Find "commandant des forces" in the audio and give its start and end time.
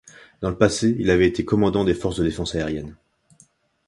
1.45-2.15